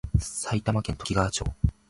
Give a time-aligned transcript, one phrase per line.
[0.17, 1.45] 埼玉県ときがわ町